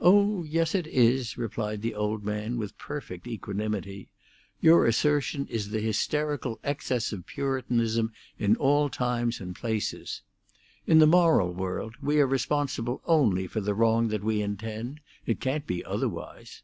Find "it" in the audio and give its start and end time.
0.72-0.86, 15.26-15.40